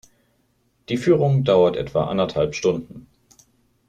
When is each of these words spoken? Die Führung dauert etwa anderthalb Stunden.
Die 0.89 0.97
Führung 0.97 1.43
dauert 1.43 1.75
etwa 1.75 2.05
anderthalb 2.05 2.55
Stunden. 2.55 3.05